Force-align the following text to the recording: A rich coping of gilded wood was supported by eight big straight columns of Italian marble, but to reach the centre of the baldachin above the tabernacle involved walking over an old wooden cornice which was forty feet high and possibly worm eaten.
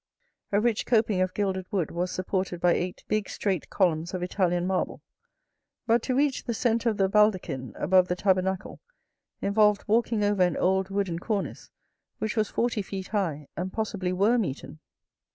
A 0.51 0.59
rich 0.59 0.87
coping 0.87 1.21
of 1.21 1.35
gilded 1.35 1.71
wood 1.71 1.91
was 1.91 2.09
supported 2.09 2.59
by 2.59 2.73
eight 2.73 3.03
big 3.07 3.29
straight 3.29 3.69
columns 3.69 4.15
of 4.15 4.23
Italian 4.23 4.65
marble, 4.65 5.03
but 5.85 6.01
to 6.01 6.15
reach 6.15 6.43
the 6.45 6.55
centre 6.55 6.89
of 6.89 6.97
the 6.97 7.07
baldachin 7.07 7.75
above 7.75 8.07
the 8.07 8.15
tabernacle 8.15 8.79
involved 9.43 9.83
walking 9.85 10.23
over 10.23 10.41
an 10.41 10.57
old 10.57 10.89
wooden 10.89 11.19
cornice 11.19 11.69
which 12.17 12.35
was 12.35 12.49
forty 12.49 12.81
feet 12.81 13.09
high 13.09 13.47
and 13.55 13.73
possibly 13.73 14.11
worm 14.11 14.43
eaten. 14.43 14.79